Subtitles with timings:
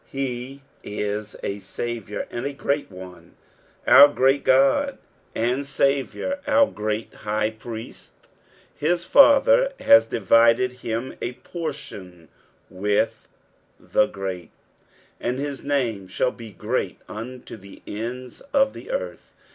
[0.09, 3.35] he is" a Saviour, and a great one,"
[3.85, 4.97] our great Ood
[5.35, 8.09] and Saviour, our greut High Pritnt;
[8.75, 12.29] his Father has divided him a portion
[12.67, 13.27] with
[13.79, 14.49] the great,
[15.19, 19.31] and his name shall be great unto the ends of the earth.